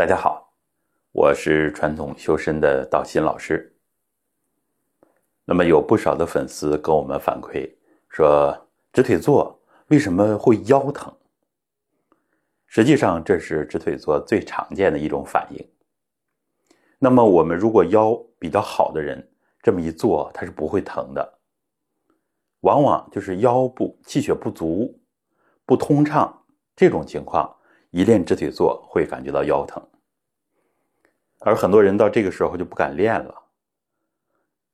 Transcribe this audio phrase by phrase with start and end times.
[0.00, 0.50] 大家好，
[1.12, 3.76] 我是传统修身的道心老师。
[5.44, 7.70] 那么有不少的粉丝跟我们反馈
[8.08, 11.14] 说，直腿坐为什么会腰疼？
[12.66, 15.68] 实际上，这是直腿坐最常见的一种反应。
[16.98, 19.30] 那么，我们如果腰比较好的人，
[19.60, 21.40] 这么一坐，它是不会疼的。
[22.60, 24.98] 往往就是腰部气血不足、
[25.66, 26.42] 不通畅
[26.74, 27.54] 这种情况，
[27.90, 29.82] 一练直腿坐会感觉到腰疼。
[31.40, 33.34] 而很多人到这个时候就不敢练了。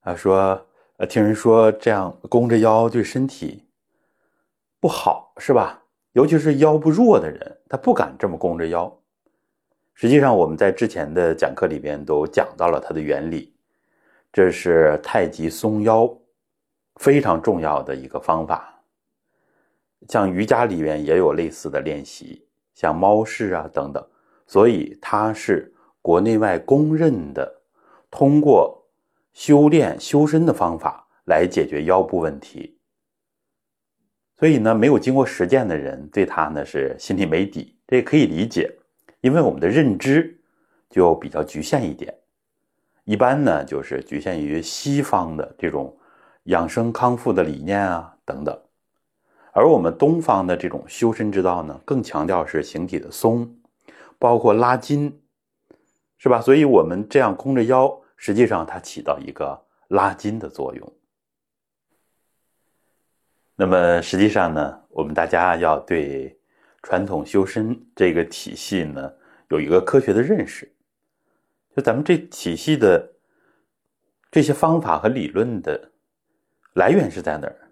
[0.00, 0.66] 啊，说，
[0.98, 3.64] 呃，听人说这样弓着腰对身体
[4.80, 5.82] 不好，是吧？
[6.12, 8.90] 尤其是腰部弱的人，他不敢这么弓着腰。
[9.92, 13.54] 实际上，我们在之前的讲课里边都讲到了它的原理，
[14.32, 16.10] 这是太极松腰
[16.96, 18.80] 非常重要的一个方法。
[20.08, 22.45] 像瑜伽里面也有类似的练习，
[22.76, 24.06] 像猫式啊等等，
[24.46, 25.72] 所以它是。
[26.06, 27.52] 国内外公认的，
[28.12, 28.80] 通过
[29.32, 32.78] 修炼修身的方法来解决腰部问题。
[34.38, 38.72] 所以呢，没有经过实践的人对他呢是心里没底，这也可以理解，
[39.20, 40.40] 因为我们的认知
[40.88, 42.14] 就比较局限一点，
[43.02, 45.92] 一般呢就是局限于西方的这种
[46.44, 48.56] 养生康复的理念啊等等，
[49.56, 53.50] 而我们东方的这种修身之道呢，更强调是形体的松，
[54.18, 55.18] 包括拉筋。
[56.18, 56.40] 是吧？
[56.40, 60.92] 所以，我们这样弓着腰，实际上它起到一个拉筋的作用。
[63.54, 66.34] 那么，实际上呢，我们大家要对
[66.82, 69.12] 传统修身这个体系呢，
[69.50, 70.66] 有一个科学的认识。
[71.76, 73.12] 就咱们这体系的
[74.30, 75.92] 这些方法和理论的
[76.72, 77.65] 来源是在哪儿？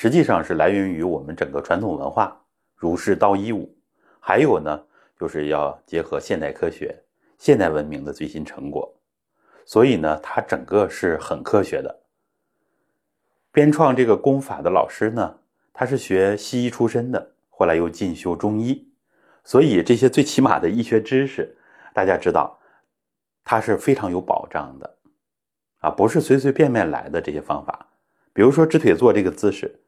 [0.00, 2.34] 实际上是来源于我们整个传统文化，
[2.74, 3.70] 儒释道一武，
[4.18, 4.82] 还有呢，
[5.18, 6.98] 就是要结合现代科学。
[7.36, 8.90] 现代文明的最新成果，
[9.66, 12.00] 所以呢，它整个是很科学的。
[13.52, 15.38] 编创这个功法的老师呢，
[15.70, 18.90] 他是学西医出身的，后来又进修中医，
[19.44, 21.54] 所以这些最起码的医学知识，
[21.92, 22.58] 大家知道，
[23.44, 24.96] 它是非常有保障的，
[25.80, 27.86] 啊，不是随随便便来的这些方法。
[28.32, 29.78] 比如说直腿坐这个姿势，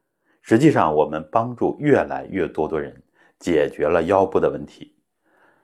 [0.42, 3.02] 实际上我们帮助越来越多的人
[3.38, 4.94] 解决了腰部的问题，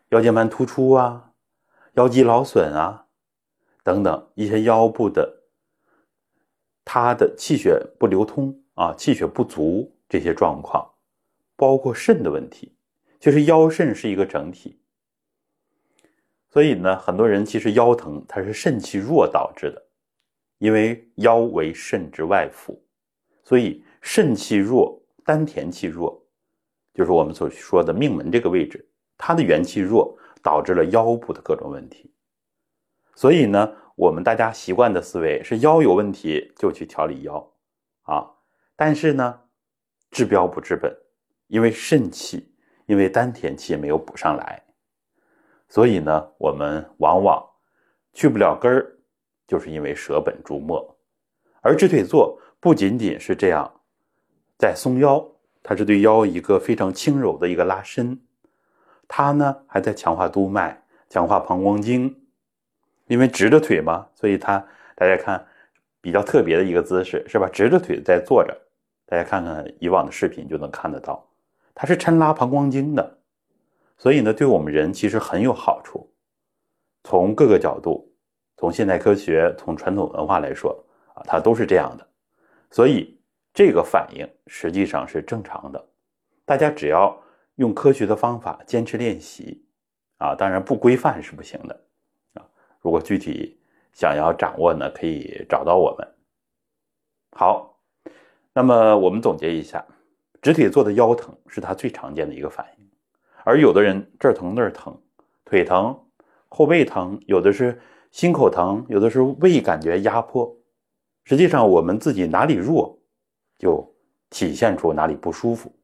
[0.09, 1.27] 腰间盘突出啊。
[1.95, 3.07] 腰肌劳损啊，
[3.83, 5.43] 等等一些腰部的，
[6.85, 10.89] 它的气血不流通啊，气血不足这些状况，
[11.57, 12.73] 包括肾的问题，
[13.19, 14.81] 就是腰肾是一个整体。
[16.51, 19.83] 所以呢，很多人其实腰疼，它是肾气弱导致的，
[20.59, 22.81] 因为腰为肾之外府，
[23.43, 26.19] 所以肾气弱、丹田气弱，
[26.95, 28.89] 就是我们所说的命门这个位置，
[29.19, 30.19] 它的元气弱。
[30.41, 32.15] 导致了腰部的各种问题，
[33.17, 37.53] 所以呢，我们大家习惯的思维是腰有问题就去调理腰，
[38.03, 38.25] 啊，
[38.77, 39.41] 但是呢，
[40.13, 40.97] 治标不治本，
[41.49, 42.55] 因为肾气，
[42.87, 44.63] 因为丹田气没有补上来，
[45.69, 47.45] 所以呢，我们往往
[48.13, 48.97] 去不了根儿，
[49.45, 50.97] 就是因为舍本逐末。
[51.61, 53.78] 而直腿坐不仅仅是这样，
[54.59, 55.25] 在松腰，
[55.63, 58.21] 它是对腰一个非常轻柔的一个拉伸。
[59.07, 62.15] 它呢还在强化督脉，强化膀胱经，
[63.07, 64.63] 因为直着腿嘛，所以它
[64.97, 65.47] 大家看
[66.01, 67.49] 比较特别的一个姿势是吧？
[67.49, 68.55] 直着腿在坐着，
[69.07, 71.25] 大家看看以往的视频就能看得到，
[71.75, 73.19] 它是抻拉膀胱经的，
[73.97, 76.13] 所以呢，对我们人其实很有好处。
[77.05, 78.13] 从各个角度，
[78.57, 82.07] 从现代科学，从传统文化来说啊，它都是这样的，
[82.71, 83.18] 所以
[83.53, 85.89] 这个反应实际上是正常的，
[86.45, 87.19] 大家只要。
[87.59, 89.65] 用科学的方法坚持练习，
[90.19, 91.75] 啊，当然不规范是不行的，
[92.35, 92.47] 啊，
[92.81, 93.59] 如果具体
[93.93, 96.09] 想要掌握呢，可以找到我们。
[97.33, 97.77] 好，
[98.53, 99.85] 那么我们总结一下，
[100.41, 102.89] 直腿坐的腰疼是他最常见的一个反应，
[103.43, 104.97] 而有的人这儿疼那儿疼，
[105.45, 106.01] 腿疼、
[106.49, 107.77] 后背疼，有的是
[108.13, 110.57] 心口疼，有的是胃感觉压迫，
[111.25, 112.88] 实际上我们自己哪里弱，
[113.59, 113.95] 就
[114.31, 115.75] 体现出哪里不舒服。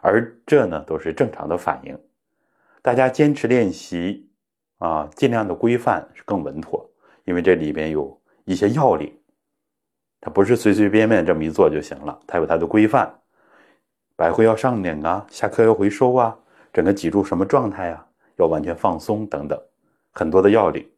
[0.00, 1.98] 而这呢，都是正常的反应。
[2.80, 4.30] 大家坚持练习
[4.78, 6.88] 啊，尽量的规范是更稳妥，
[7.24, 9.12] 因为这里边有一些要领，
[10.20, 13.12] 它不是随随便便这么一做就行了，它有它的规范。
[14.14, 16.38] 百会要上拧啊，下髁要回收啊，
[16.72, 18.06] 整个脊柱什么状态啊，
[18.36, 19.60] 要完全放松等等，
[20.12, 20.88] 很多的要领。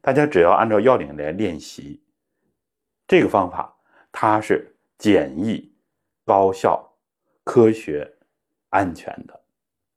[0.00, 2.00] 大家只要按照要领来练习，
[3.08, 3.76] 这个方法
[4.12, 5.74] 它是简易、
[6.24, 6.88] 高效、
[7.42, 8.08] 科学。
[8.72, 9.40] 安全的，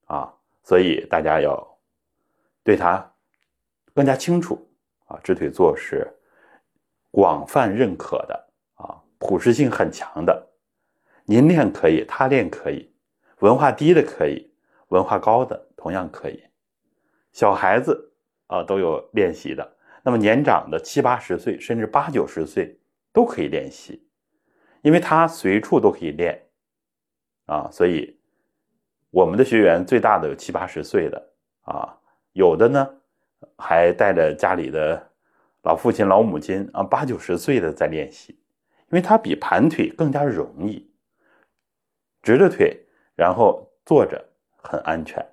[0.05, 0.33] 啊，
[0.63, 1.77] 所以大家要
[2.63, 3.07] 对它
[3.93, 4.67] 更加清楚
[5.05, 6.11] 啊，直腿坐是
[7.11, 10.43] 广泛认可的啊，普适性很强的。
[11.25, 12.91] 您练可以，他练可以，
[13.41, 14.51] 文化低的可以，
[14.87, 16.43] 文化高的同样可以。
[17.31, 18.11] 小孩子
[18.47, 22.75] 啊都有练习的，那么年长的七八十岁甚至八九十岁
[23.11, 24.02] 都可以练习，
[24.83, 26.39] 因为他随处都可以练
[27.47, 28.15] 啊，所以
[29.09, 31.29] 我们的学员最大的有七八十岁的
[31.61, 31.97] 啊，
[32.33, 32.87] 有的呢
[33.57, 35.11] 还带着家里的
[35.63, 40.91] 老父亲老母亲啊八九十岁的在练习，因为它比盘腿更加容易。
[42.21, 42.77] 直着腿，
[43.15, 44.23] 然后坐着
[44.55, 45.25] 很安全，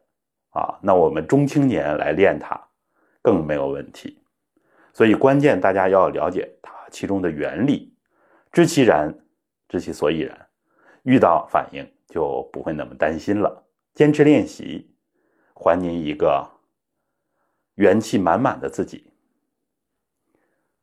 [0.51, 2.61] 啊，那我们中青年来练它，
[3.23, 4.21] 更没有问题。
[4.93, 7.95] 所以关键大家要了解它其中的原理，
[8.51, 9.17] 知其然，
[9.71, 10.49] 知其所以然，
[11.05, 13.65] 遇到反应就不会那么担心了。
[13.95, 14.93] 坚持练习，
[15.55, 16.45] 还您一个
[17.77, 19.13] 元气满满的自己，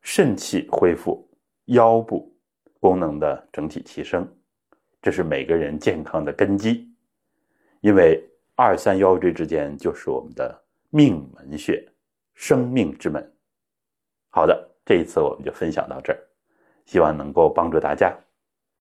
[0.02, 1.30] 肾气恢复，
[1.66, 2.34] 腰部
[2.80, 4.26] 功能的整体提升。
[5.02, 6.90] 这是每个人健康的根基，
[7.82, 8.24] 因为
[8.56, 11.86] 二三腰椎之间就是我们的命门穴，
[12.36, 13.36] 生命之门。
[14.30, 16.20] 好的，这一次我们就分享到这儿，
[16.86, 18.18] 希望能够帮助大家。